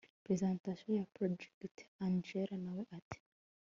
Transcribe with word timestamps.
presentation 0.25 0.89
ya 0.99 1.05
projects 1.15 1.89
angella 2.05 2.55
nawe 2.63 2.83
ati 2.99 3.19